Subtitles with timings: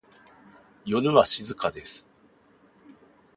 [0.83, 2.07] 夜は静かです。